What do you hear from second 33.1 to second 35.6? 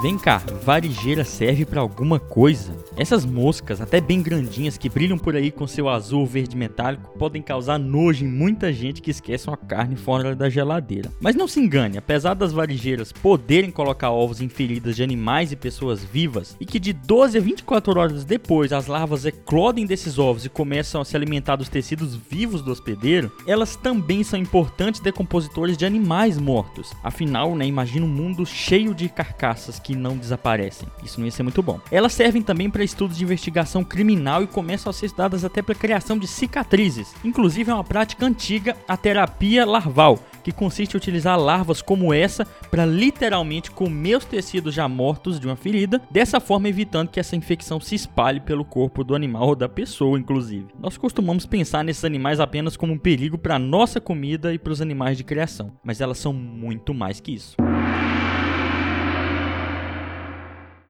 de investigação criminal e começam a ser estudadas